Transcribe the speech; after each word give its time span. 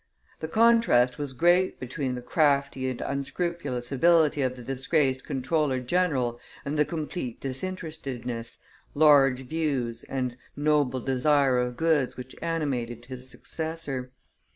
The 0.39 0.47
contrast 0.47 1.19
was 1.19 1.33
great 1.33 1.79
between 1.79 2.15
the 2.15 2.23
crafty 2.23 2.89
and 2.89 2.99
unscrupulous 3.01 3.91
ability 3.91 4.41
of 4.41 4.55
the 4.55 4.63
disgraced 4.63 5.23
comptroller 5.25 5.79
general 5.79 6.39
and 6.65 6.75
the 6.75 6.85
complete 6.85 7.39
disinterestedness, 7.39 8.61
large 8.95 9.41
views, 9.41 10.03
and 10.05 10.37
noble 10.55 11.01
desire 11.01 11.59
of 11.59 11.77
good 11.77 12.13
which 12.13 12.35
animated 12.41 13.05
his 13.09 13.29
successor. 13.29 14.11